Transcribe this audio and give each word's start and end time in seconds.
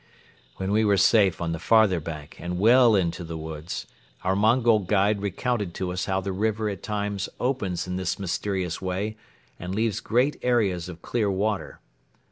When 0.55 0.71
we 0.71 0.83
were 0.83 0.97
safe 0.97 1.39
on 1.39 1.51
the 1.51 1.59
farther 1.59 1.99
bank 1.99 2.37
and 2.39 2.57
well 2.57 2.95
into 2.95 3.23
the 3.23 3.37
woods, 3.37 3.85
our 4.23 4.35
Mongol 4.35 4.79
guide 4.79 5.21
recounted 5.21 5.75
to 5.75 5.91
us 5.91 6.05
how 6.05 6.19
the 6.21 6.31
river 6.31 6.67
at 6.69 6.81
times 6.81 7.29
opens 7.39 7.85
in 7.85 7.97
this 7.97 8.17
mysterious 8.17 8.81
way 8.81 9.15
and 9.59 9.75
leaves 9.75 9.99
great 9.99 10.37
areas 10.41 10.89
of 10.89 11.03
clear 11.03 11.29
water. 11.29 11.81